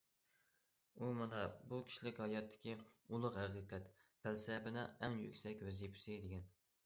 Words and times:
ئۇ« 1.01 1.09
مانا 1.19 1.41
بۇ 1.73 1.81
كىشىلىك 1.89 2.21
ھاياتتىكى 2.23 2.73
ئۇلۇغ 3.13 3.37
ھەقىقەت، 3.41 3.93
پەلسەپىنىڭ 4.25 4.89
ئەڭ 5.03 5.21
يۈكسەك 5.27 5.61
ۋەزىپىسى» 5.69 6.19
دېگەن. 6.25 6.51